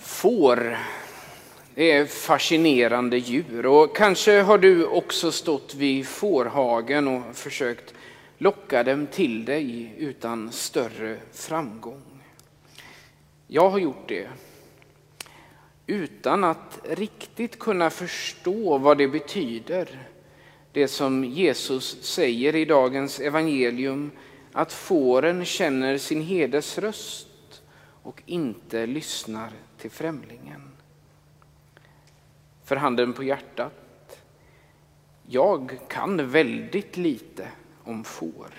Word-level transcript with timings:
Får 0.00 0.76
det 1.74 1.92
är 1.92 2.06
fascinerande 2.06 3.18
djur 3.18 3.66
och 3.66 3.96
kanske 3.96 4.40
har 4.40 4.58
du 4.58 4.86
också 4.86 5.32
stått 5.32 5.74
vid 5.74 6.06
fårhagen 6.06 7.08
och 7.08 7.36
försökt 7.36 7.94
locka 8.38 8.82
dem 8.82 9.06
till 9.06 9.44
dig 9.44 9.94
utan 9.98 10.52
större 10.52 11.18
framgång. 11.32 12.02
Jag 13.46 13.70
har 13.70 13.78
gjort 13.78 14.08
det 14.08 14.28
utan 15.86 16.44
att 16.44 16.80
riktigt 16.90 17.58
kunna 17.58 17.90
förstå 17.90 18.78
vad 18.78 18.98
det 18.98 19.08
betyder. 19.08 20.08
Det 20.72 20.88
som 20.88 21.24
Jesus 21.24 22.02
säger 22.02 22.56
i 22.56 22.64
dagens 22.64 23.20
evangelium 23.20 24.10
att 24.52 24.72
fåren 24.72 25.44
känner 25.44 25.98
sin 25.98 26.22
herdes 26.22 26.78
röst 26.78 27.62
och 28.02 28.22
inte 28.26 28.86
lyssnar 28.86 29.50
till 29.80 29.90
främlingen. 29.90 30.62
För 32.64 32.76
handen 32.76 33.12
på 33.12 33.22
hjärtat, 33.22 34.20
jag 35.26 35.78
kan 35.88 36.30
väldigt 36.30 36.96
lite 36.96 37.48
om 37.84 38.04
får. 38.04 38.50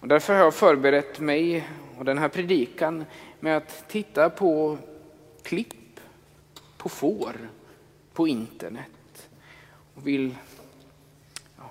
Och 0.00 0.08
därför 0.08 0.32
har 0.34 0.40
jag 0.40 0.54
förberett 0.54 1.20
mig 1.20 1.68
och 1.98 2.04
den 2.04 2.18
här 2.18 2.28
predikan 2.28 3.04
med 3.40 3.56
att 3.56 3.88
titta 3.88 4.30
på 4.30 4.78
klipp 5.42 6.00
på 6.76 6.88
får 6.88 7.36
på 8.12 8.28
internet. 8.28 9.28
Och 9.94 10.06
vill 10.06 10.36
ja, 11.58 11.70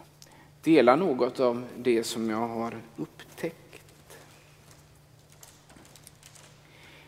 dela 0.64 0.96
något 0.96 1.40
av 1.40 1.68
det 1.78 2.04
som 2.04 2.30
jag 2.30 2.48
har 2.48 2.82
upptäckt. 2.98 3.71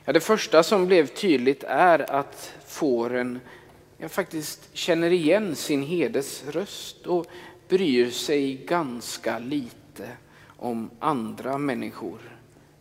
Ja, 0.05 0.13
det 0.13 0.19
första 0.19 0.63
som 0.63 0.85
blev 0.85 1.07
tydligt 1.07 1.63
är 1.63 2.11
att 2.11 2.53
fåren 2.67 3.39
ja, 3.97 4.09
faktiskt 4.09 4.69
känner 4.73 5.11
igen 5.11 5.55
sin 5.55 5.83
herdes 5.83 6.43
röst 6.47 7.07
och 7.07 7.25
bryr 7.69 8.09
sig 8.09 8.55
ganska 8.55 9.39
lite 9.39 10.07
om 10.47 10.89
andra 10.99 11.57
människor 11.57 12.19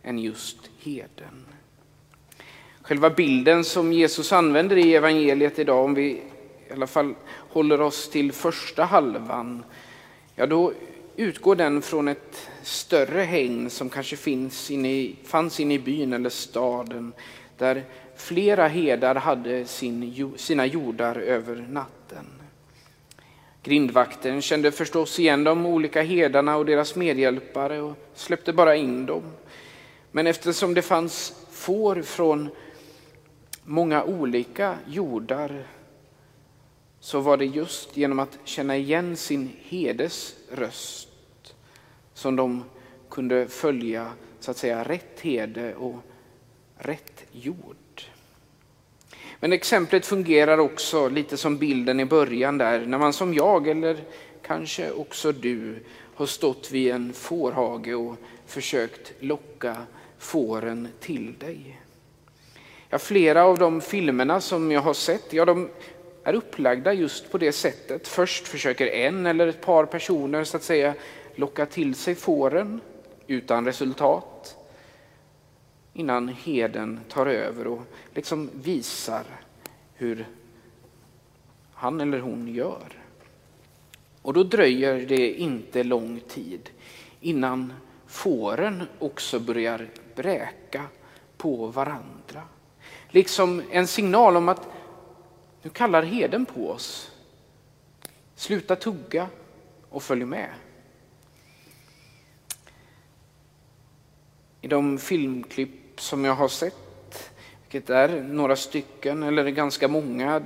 än 0.03 0.19
just 0.19 0.57
heden. 0.79 1.45
Själva 2.81 3.09
bilden 3.09 3.63
som 3.63 3.93
Jesus 3.93 4.33
använder 4.33 4.77
i 4.77 4.95
evangeliet 4.95 5.59
idag, 5.59 5.85
om 5.85 5.93
vi 5.93 6.09
i 6.69 6.73
alla 6.73 6.87
fall 6.87 7.15
håller 7.29 7.81
oss 7.81 8.09
till 8.09 8.31
första 8.31 8.83
halvan, 8.83 9.63
ja 10.35 10.45
då 10.45 10.73
utgår 11.15 11.55
den 11.55 11.81
från 11.81 12.07
ett 12.07 12.49
större 12.63 13.21
hägn 13.21 13.69
som 13.69 13.89
kanske 13.89 14.15
finns 14.15 14.71
inne 14.71 14.91
i, 14.91 15.15
fanns 15.23 15.59
inne 15.59 15.73
i 15.73 15.79
byn 15.79 16.13
eller 16.13 16.29
staden 16.29 17.13
där 17.57 17.83
flera 18.15 18.67
herdar 18.67 19.15
hade 19.15 19.65
sin, 19.65 20.33
sina 20.37 20.65
jordar 20.65 21.15
över 21.15 21.55
natten. 21.69 22.25
Grindvakten 23.63 24.41
kände 24.41 24.71
förstås 24.71 25.19
igen 25.19 25.43
de 25.43 25.65
olika 25.65 26.01
herdarna 26.01 26.57
och 26.57 26.65
deras 26.65 26.95
medhjälpare 26.95 27.81
och 27.81 27.97
släppte 28.15 28.53
bara 28.53 28.75
in 28.75 29.05
dem. 29.05 29.23
Men 30.11 30.27
eftersom 30.27 30.73
det 30.73 30.81
fanns 30.81 31.33
får 31.51 32.01
från 32.01 32.49
många 33.63 34.03
olika 34.03 34.77
jordar 34.87 35.65
så 37.03 37.19
var 37.19 37.37
det 37.37 37.45
just 37.45 37.97
genom 37.97 38.19
att 38.19 38.37
känna 38.43 38.77
igen 38.77 39.17
sin 39.17 39.51
hedes 39.63 40.35
röst 40.51 41.07
som 42.13 42.35
de 42.35 42.63
kunde 43.09 43.47
följa 43.47 44.11
så 44.39 44.51
att 44.51 44.57
säga 44.57 44.83
rätt 44.83 45.19
herde 45.19 45.75
och 45.75 45.95
rätt 46.77 47.23
jord. 47.31 48.01
Men 49.39 49.53
exemplet 49.53 50.05
fungerar 50.05 50.57
också 50.57 51.09
lite 51.09 51.37
som 51.37 51.57
bilden 51.57 51.99
i 51.99 52.05
början 52.05 52.57
där, 52.57 52.85
när 52.85 52.97
man 52.97 53.13
som 53.13 53.33
jag 53.33 53.67
eller 53.67 53.97
kanske 54.41 54.91
också 54.91 55.31
du 55.31 55.79
har 56.15 56.25
stått 56.25 56.71
vid 56.71 56.91
en 56.91 57.13
fårhage 57.13 57.93
och 57.93 58.15
försökt 58.45 59.13
locka 59.19 59.77
fåren 60.17 60.87
till 60.99 61.33
dig. 61.39 61.79
Ja, 62.89 62.97
flera 62.99 63.43
av 63.43 63.57
de 63.57 63.81
filmerna 63.81 64.41
som 64.41 64.71
jag 64.71 64.81
har 64.81 64.93
sett, 64.93 65.33
ja, 65.33 65.45
de 65.45 65.69
är 66.23 66.33
upplagda 66.33 66.93
just 66.93 67.31
på 67.31 67.37
det 67.37 67.51
sättet. 67.51 68.07
Först 68.07 68.47
försöker 68.47 68.87
en 68.87 69.25
eller 69.25 69.47
ett 69.47 69.61
par 69.61 69.85
personer 69.85 70.43
så 70.43 70.57
att 70.57 70.63
säga 70.63 70.93
locka 71.35 71.65
till 71.65 71.95
sig 71.95 72.15
fåren 72.15 72.81
utan 73.27 73.65
resultat 73.65 74.55
innan 75.93 76.27
heden 76.27 76.99
tar 77.09 77.25
över 77.25 77.67
och 77.67 77.81
liksom 78.13 78.49
visar 78.53 79.23
hur 79.93 80.27
han 81.73 82.01
eller 82.01 82.19
hon 82.19 82.47
gör. 82.47 83.03
Och 84.21 84.33
då 84.33 84.43
dröjer 84.43 85.05
det 85.05 85.33
inte 85.33 85.83
lång 85.83 86.19
tid 86.19 86.69
innan 87.21 87.73
fåren 88.07 88.83
också 88.99 89.39
börjar 89.39 89.87
bräka 90.15 90.83
på 91.37 91.67
varandra. 91.67 92.41
Liksom 93.09 93.61
en 93.71 93.87
signal 93.87 94.37
om 94.37 94.49
att 94.49 94.67
nu 95.63 95.69
kallar 95.69 96.03
heden 96.03 96.45
på 96.45 96.69
oss. 96.69 97.11
Sluta 98.35 98.75
tugga 98.75 99.27
och 99.89 100.03
följ 100.03 100.25
med. 100.25 100.49
I 104.61 104.67
de 104.67 104.97
filmklipp 104.97 106.01
som 106.01 106.25
jag 106.25 106.35
har 106.35 106.47
sett, 106.47 107.31
vilket 107.61 107.89
är 107.89 108.23
några 108.23 108.55
stycken 108.55 109.23
eller 109.23 109.49
ganska 109.49 109.87
många, 109.87 110.41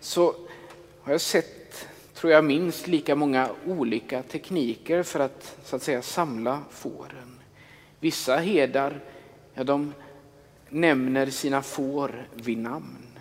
så 0.00 0.34
har 1.02 1.12
jag 1.12 1.20
sett, 1.20 1.88
tror 2.14 2.32
jag, 2.32 2.44
minst 2.44 2.86
lika 2.86 3.14
många 3.14 3.50
olika 3.66 4.22
tekniker 4.22 5.02
för 5.02 5.20
att 5.20 5.56
så 5.64 5.76
att 5.76 5.82
säga 5.82 6.02
samla 6.02 6.62
fåren. 6.70 7.40
Vissa 8.00 8.36
herdar, 8.36 9.00
ja, 9.54 9.64
de 9.64 9.94
nämner 10.68 11.26
sina 11.26 11.62
får 11.62 12.26
vid 12.34 12.58
namn. 12.58 13.11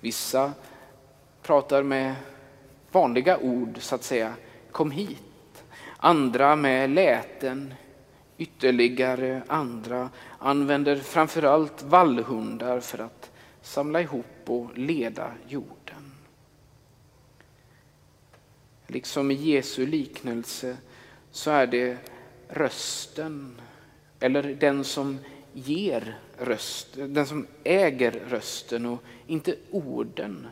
Vissa 0.00 0.52
pratar 1.42 1.82
med 1.82 2.14
vanliga 2.92 3.38
ord, 3.38 3.76
så 3.80 3.94
att 3.94 4.04
säga, 4.04 4.34
kom 4.72 4.90
hit. 4.90 5.64
Andra 5.96 6.56
med 6.56 6.90
läten, 6.90 7.74
Ytterligare 8.40 9.42
andra 9.46 10.10
använder 10.38 10.96
framförallt 10.96 11.82
vallhundar 11.82 12.80
för 12.80 12.98
att 12.98 13.30
samla 13.62 14.00
ihop 14.00 14.26
och 14.46 14.78
leda 14.78 15.32
jorden. 15.48 16.12
Liksom 18.86 19.30
i 19.30 19.34
Jesu 19.34 19.86
liknelse 19.86 20.76
så 21.30 21.50
är 21.50 21.66
det 21.66 21.96
rösten, 22.48 23.60
eller 24.20 24.42
den 24.42 24.84
som 24.84 25.18
ger 25.52 26.18
röst, 26.38 26.88
den 26.94 27.26
som 27.26 27.46
äger 27.64 28.12
rösten 28.28 28.86
och 28.86 29.02
inte 29.26 29.56
orden 29.70 30.46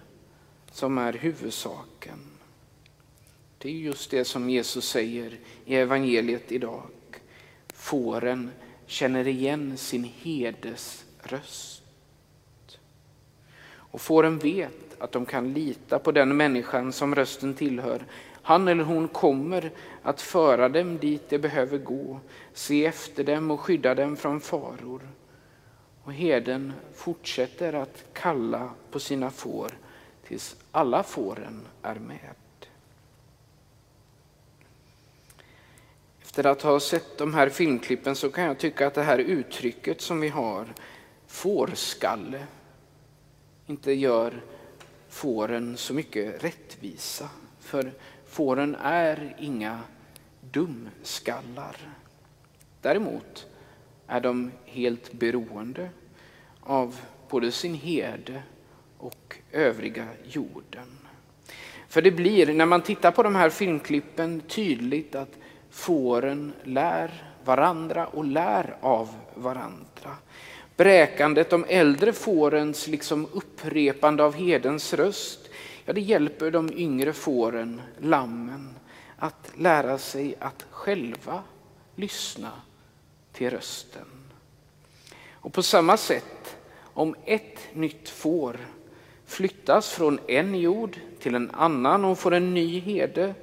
som 0.73 0.99
är 0.99 1.13
huvudsaken. 1.13 2.19
Det 3.59 3.69
är 3.69 3.73
just 3.73 4.11
det 4.11 4.25
som 4.25 4.51
Jesus 4.51 4.89
säger 4.89 5.39
i 5.65 5.75
evangeliet 5.75 6.53
idag 6.53 6.83
fåren 7.79 8.51
känner 8.87 9.27
igen 9.27 9.77
sin 9.77 10.05
herdes 10.05 11.05
röst. 11.23 11.83
Och 13.71 14.01
fåren 14.01 14.39
vet 14.39 15.01
att 15.01 15.13
de 15.13 15.27
kan 15.27 15.53
lita 15.53 15.99
på 15.99 16.13
den 16.13 16.37
människan 16.37 16.93
som 16.93 17.15
rösten 17.15 17.55
tillhör. 17.55 18.07
Han 18.49 18.69
eller 18.69 18.85
hon 18.85 19.09
kommer 19.09 19.71
att 20.03 20.21
föra 20.21 20.69
dem 20.69 20.99
dit 20.99 21.29
de 21.29 21.39
behöver 21.39 21.79
gå, 21.79 22.21
se 22.53 22.87
efter 22.87 23.25
dem 23.25 23.51
och 23.51 23.61
skydda 23.61 23.95
dem 23.95 24.17
från 24.17 24.41
faror. 24.41 25.09
Och 26.03 26.13
herden 26.13 26.73
fortsätter 26.95 27.73
att 27.73 28.05
kalla 28.13 28.71
på 28.91 29.01
sina 29.01 29.31
får 29.31 29.79
tills 30.27 30.57
alla 30.71 31.03
fåren 31.03 31.67
är 31.83 31.95
med. 31.95 32.35
Efter 36.23 36.47
att 36.47 36.63
ha 36.63 36.81
sett 36.81 37.19
de 37.19 37.35
här 37.35 37.49
filmklippen 37.49 38.17
så 38.17 38.31
kan 38.31 38.45
jag 38.45 38.59
tycka 38.59 38.87
att 38.87 38.95
det 38.95 39.03
här 39.03 39.19
uttrycket 39.19 40.01
som 40.01 40.21
vi 40.21 40.29
har, 40.29 40.67
fårskalle, 41.27 42.47
inte 43.67 43.93
gör 43.93 44.43
fåren 45.09 45.77
så 45.77 45.95
mycket 45.95 46.45
rättvisa. 46.45 47.29
För 47.61 47.93
fåren 48.39 48.77
är 48.83 49.37
inga 49.39 49.81
dumskallar. 50.41 51.77
Däremot 52.81 53.47
är 54.07 54.21
de 54.21 54.51
helt 54.65 55.13
beroende 55.13 55.91
av 56.61 57.01
både 57.29 57.53
sin 57.53 57.75
herde 57.75 58.43
och 58.99 59.37
övriga 59.53 60.07
jorden. 60.25 60.99
För 61.89 62.03
det 62.03 62.11
blir, 62.11 62.55
när 62.55 62.67
man 62.67 62.83
tittar 62.83 63.11
på 63.11 63.23
de 63.23 63.35
här 63.35 63.51
filmklippen, 63.51 64.41
tydligt 64.41 65.15
att 65.15 65.39
Fåren 65.71 66.53
lär 66.65 67.11
varandra 67.45 68.07
och 68.07 68.25
lär 68.25 68.77
av 68.81 69.15
varandra. 69.35 70.17
Bräkandet, 70.77 71.51
de 71.51 71.65
äldre 71.69 72.13
fårens 72.13 72.87
liksom 72.87 73.27
upprepande 73.33 74.25
av 74.25 74.35
hedens 74.35 74.95
röst, 74.95 75.48
ja 75.89 75.95
det 75.95 76.01
hjälper 76.01 76.51
de 76.51 76.73
yngre 76.73 77.13
fåren, 77.13 77.83
lammen, 77.99 78.75
att 79.17 79.53
lära 79.57 79.99
sig 79.99 80.35
att 80.39 80.67
själva 80.71 81.43
lyssna 81.95 82.53
till 83.33 83.51
rösten. 83.51 84.07
Och 85.31 85.53
på 85.53 85.63
samma 85.63 85.97
sätt, 85.97 86.57
om 86.81 87.15
ett 87.25 87.59
nytt 87.73 88.09
får 88.09 88.59
flyttas 89.27 89.91
från 89.91 90.19
en 90.27 90.55
jord 90.55 90.99
till 91.21 91.35
en 91.35 91.51
annan 91.51 92.05
och 92.05 92.19
får 92.19 92.35
en 92.35 92.55
ny 92.55 92.81
herde, 92.81 93.35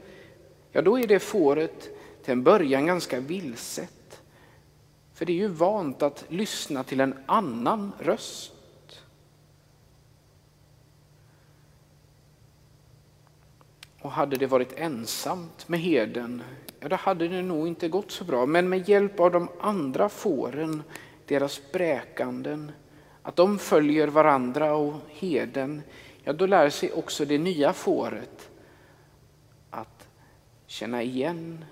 ja 0.71 0.81
då 0.81 0.99
är 0.99 1.07
det 1.07 1.19
fåret 1.19 1.89
till 2.23 2.31
en 2.31 2.43
början 2.43 2.85
ganska 2.85 3.19
vilset. 3.19 4.21
För 5.13 5.25
det 5.25 5.33
är 5.33 5.37
ju 5.37 5.47
vant 5.47 6.01
att 6.01 6.25
lyssna 6.27 6.83
till 6.83 6.99
en 6.99 7.15
annan 7.25 7.91
röst. 7.99 8.54
Och 14.05 14.11
hade 14.11 14.35
det 14.35 14.47
varit 14.47 14.73
ensamt 14.79 15.67
med 15.67 15.79
heden, 15.79 16.43
ja 16.79 16.89
då 16.89 16.95
hade 16.95 17.27
det 17.27 17.41
nog 17.41 17.67
inte 17.67 17.87
gått 17.87 18.11
så 18.11 18.23
bra. 18.23 18.45
Men 18.45 18.69
med 18.69 18.89
hjälp 18.89 19.19
av 19.19 19.31
de 19.31 19.49
andra 19.59 20.09
fåren, 20.09 20.83
deras 21.25 21.71
bräkanden, 21.71 22.71
att 23.21 23.35
de 23.35 23.59
följer 23.59 24.07
varandra 24.07 24.75
och 24.75 24.93
heden, 25.07 25.81
ja 26.23 26.33
då 26.33 26.45
lär 26.45 26.69
sig 26.69 26.91
också 26.91 27.25
det 27.25 27.37
nya 27.37 27.73
fåret 27.73 28.49
att 29.69 30.07
känna 30.67 31.03
igen 31.03 31.65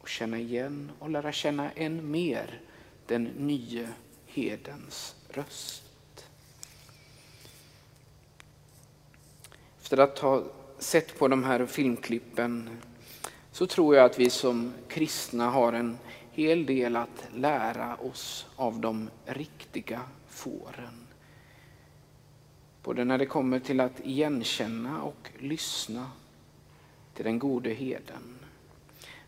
och 0.00 0.08
känna 0.08 0.38
igen 0.38 0.90
och 0.98 1.10
lära 1.10 1.32
känna 1.32 1.70
än 1.70 2.10
mer 2.10 2.60
den 3.06 3.24
nye 3.24 3.88
hedens 4.26 5.14
röst. 5.28 5.82
Efter 9.80 9.98
att 9.98 10.18
ha 10.18 10.42
sett 10.78 11.18
på 11.18 11.28
de 11.28 11.44
här 11.44 11.66
filmklippen 11.66 12.70
så 13.52 13.66
tror 13.66 13.96
jag 13.96 14.04
att 14.04 14.18
vi 14.18 14.30
som 14.30 14.72
kristna 14.88 15.50
har 15.50 15.72
en 15.72 15.98
hel 16.32 16.66
del 16.66 16.96
att 16.96 17.24
lära 17.34 17.96
oss 17.96 18.46
av 18.56 18.80
de 18.80 19.10
riktiga 19.24 20.00
fåren. 20.28 21.06
Både 22.82 23.04
när 23.04 23.18
det 23.18 23.26
kommer 23.26 23.58
till 23.58 23.80
att 23.80 24.00
igenkänna 24.04 25.02
och 25.02 25.30
lyssna 25.38 26.10
till 27.14 27.24
den 27.24 27.38
gode 27.38 27.70
heden. 27.70 28.38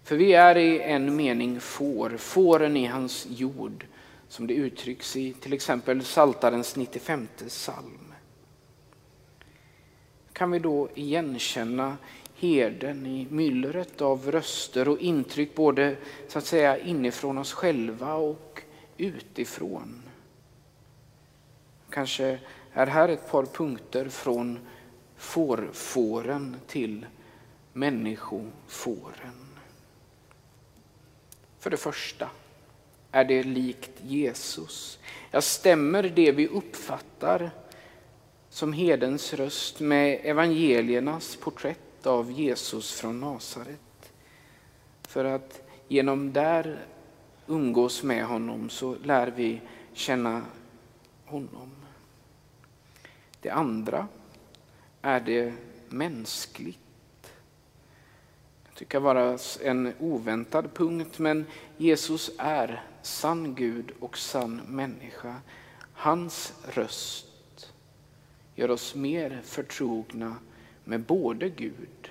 För 0.03 0.17
vi 0.17 0.33
är 0.33 0.57
i 0.57 0.81
en 0.81 1.17
mening 1.17 1.61
får, 1.61 2.17
fåren 2.17 2.77
i 2.77 2.87
hans 2.87 3.27
jord, 3.31 3.87
som 4.29 4.47
det 4.47 4.55
uttrycks 4.55 5.17
i 5.17 5.33
till 5.33 5.53
exempel 5.53 6.05
Saltarens 6.05 6.77
95 6.77 7.29
psalm. 7.49 8.08
Kan 10.39 10.51
vi 10.51 10.59
då 10.59 10.89
igenkänna 10.95 11.97
herden 12.35 13.07
i 13.07 13.27
myllret 13.31 14.01
av 14.01 14.31
röster 14.31 14.89
och 14.89 14.99
intryck 14.99 15.55
både 15.55 15.97
så 16.29 16.39
att 16.39 16.45
säga 16.45 16.79
inifrån 16.79 17.39
oss 17.39 17.53
själva 17.53 18.15
och 18.15 18.63
utifrån? 18.97 20.03
Kanske 21.91 22.39
är 22.73 22.87
här 22.87 23.09
ett 23.09 23.31
par 23.31 23.45
punkter 23.45 24.09
från 24.09 24.59
fårfåren 25.17 26.57
till 26.67 27.07
människofåren. 27.73 29.49
För 31.59 31.71
det 31.71 31.77
första 31.77 32.29
är 33.13 33.25
det 33.25 33.43
likt 33.43 33.93
Jesus. 34.03 34.99
Jag 35.31 35.45
stämmer 35.45 36.03
det 36.03 36.33
vi 36.33 36.49
uppfattar 36.49 37.51
som 38.51 38.73
hedens 38.73 39.35
röst 39.35 39.81
med 39.81 40.21
evangeliernas 40.23 41.37
porträtt 41.37 42.07
av 42.07 42.33
Jesus 42.33 42.93
från 42.93 43.21
Nasaret. 43.21 44.13
För 45.03 45.25
att 45.25 45.63
genom 45.89 46.33
där 46.33 46.87
umgås 47.47 48.03
med 48.03 48.25
honom 48.25 48.71
så 48.71 48.97
lär 49.05 49.27
vi 49.27 49.61
känna 49.93 50.43
honom. 51.25 51.71
Det 53.41 53.51
andra 53.51 54.09
är 55.03 55.21
det 55.21 55.53
mänskligt 55.89 56.79
tycka 58.79 59.01
vara 59.01 59.39
en 59.63 59.93
oväntad 59.99 60.75
punkt, 60.75 61.19
men 61.19 61.47
Jesus 61.77 62.31
är 62.39 62.83
sann 63.03 63.55
Gud 63.55 63.93
och 64.01 64.19
sann 64.19 64.61
människa. 64.69 65.35
Hans 65.93 66.53
röst 66.69 67.28
gör 68.59 68.71
oss 68.71 68.95
mer 68.95 69.41
förtrogna 69.45 70.37
med 70.85 71.01
både 71.01 71.49
Gud 71.49 72.11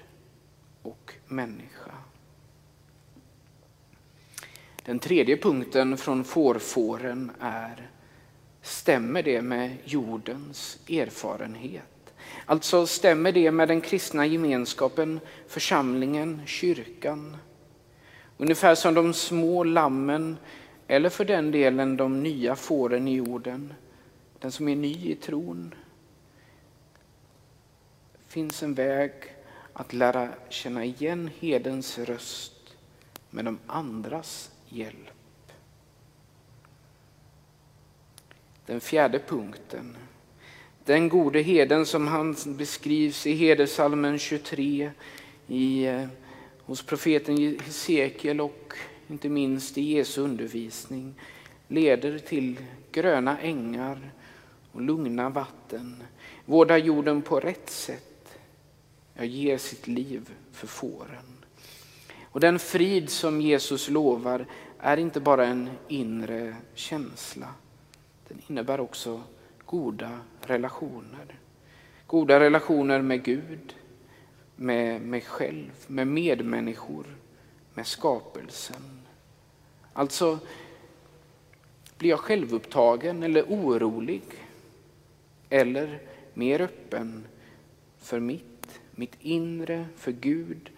och 0.81 1.13
människa. 1.25 1.91
Den 4.85 4.99
tredje 4.99 5.37
punkten 5.37 5.97
från 5.97 6.23
fårfåren 6.23 7.31
är, 7.39 7.89
stämmer 8.61 9.23
det 9.23 9.41
med 9.41 9.77
jordens 9.83 10.79
erfarenhet? 10.89 12.13
Alltså 12.45 12.87
stämmer 12.87 13.31
det 13.31 13.51
med 13.51 13.67
den 13.67 13.81
kristna 13.81 14.25
gemenskapen, 14.25 15.19
församlingen, 15.47 16.41
kyrkan. 16.45 17.37
Ungefär 18.37 18.75
som 18.75 18.93
de 18.93 19.13
små 19.13 19.63
lammen, 19.63 20.37
eller 20.87 21.09
för 21.09 21.25
den 21.25 21.51
delen 21.51 21.97
de 21.97 22.23
nya 22.23 22.55
fåren 22.55 23.07
i 23.07 23.15
jorden. 23.15 23.73
Den 24.39 24.51
som 24.51 24.67
är 24.67 24.75
ny 24.75 25.11
i 25.11 25.15
tron 25.15 25.73
finns 28.37 28.63
en 28.63 28.73
väg 28.73 29.11
att 29.73 29.93
lära 29.93 30.29
känna 30.49 30.85
igen 30.85 31.29
hedens 31.39 31.97
röst 31.97 32.75
med 33.29 33.45
de 33.45 33.59
andras 33.67 34.51
hjälp. 34.69 35.51
Den 38.65 38.79
fjärde 38.79 39.19
punkten 39.19 39.97
den 40.85 41.09
gode 41.09 41.41
heden 41.41 41.85
som 41.85 42.07
han 42.07 42.35
beskrivs 42.45 43.27
i 43.27 43.33
Hedersalmen 43.33 44.19
23, 44.19 44.91
i, 45.47 45.85
eh, 45.85 46.07
hos 46.65 46.83
profeten 46.83 47.37
Hesekiel 47.37 48.41
och 48.41 48.73
inte 49.07 49.29
minst 49.29 49.77
i 49.77 49.81
Jesu 49.81 50.21
undervisning, 50.21 51.13
leder 51.67 52.19
till 52.19 52.57
gröna 52.91 53.39
ängar 53.39 54.11
och 54.71 54.81
lugna 54.81 55.29
vatten, 55.29 56.03
vårdar 56.45 56.77
jorden 56.77 57.21
på 57.21 57.39
rätt 57.39 57.69
sätt, 57.69 58.06
jag 59.17 59.25
ger 59.25 59.57
sitt 59.57 59.87
liv 59.87 60.33
för 60.51 60.67
fåren. 60.67 61.45
Och 62.23 62.39
den 62.39 62.59
frid 62.59 63.09
som 63.09 63.41
Jesus 63.41 63.89
lovar 63.89 64.45
är 64.79 64.97
inte 64.97 65.19
bara 65.19 65.45
en 65.45 65.69
inre 65.87 66.55
känsla, 66.73 67.47
den 68.27 68.41
innebär 68.47 68.79
också 68.79 69.21
goda 69.65 70.19
relationer. 70.41 71.39
Goda 72.07 72.39
relationer 72.39 73.01
med 73.01 73.23
Gud, 73.23 73.75
med 74.55 75.01
mig 75.01 75.21
själv, 75.21 75.71
med 75.87 76.07
medmänniskor, 76.07 77.05
med 77.73 77.87
skapelsen. 77.87 79.01
Alltså, 79.93 80.39
blir 81.97 82.09
jag 82.09 82.19
självupptagen 82.19 83.23
eller 83.23 83.43
orolig? 83.43 84.23
Eller 85.49 85.99
mer 86.33 86.61
öppen 86.61 87.25
för 87.97 88.19
mitt, 88.19 88.56
mitt 88.97 89.15
inre, 89.19 89.85
för 89.95 90.11
Gud, 90.11 90.69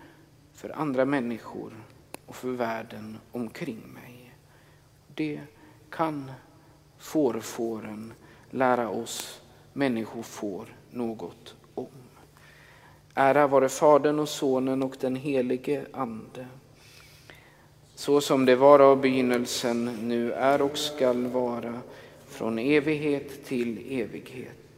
för 0.54 0.70
andra 0.70 1.06
människor 1.06 1.74
och 2.26 2.36
för 2.36 2.50
världen 2.52 3.18
omkring 3.32 3.82
mig. 3.94 4.34
Det 5.16 5.40
kan 5.90 6.32
fårfåren 6.98 8.14
lära 8.50 8.90
oss 8.90 9.42
människor 9.74 10.24
får 10.24 10.76
något 10.92 11.56
om. 11.74 11.88
Ära 13.14 13.48
vare 13.48 13.70
Fadern 13.70 14.20
och 14.20 14.30
Sonen 14.30 14.84
och 14.84 14.96
den 15.00 15.16
helige 15.16 15.86
Ande. 15.94 16.48
Så 17.96 18.22
som 18.22 18.46
det 18.46 18.56
var 18.56 18.80
av 18.80 19.02
begynnelsen, 19.02 19.86
nu 20.02 20.34
är 20.34 20.62
och 20.62 20.78
skall 20.78 21.28
vara, 21.28 21.80
från 22.28 22.60
evighet 22.60 23.46
till 23.46 24.02
evighet. 24.02 24.69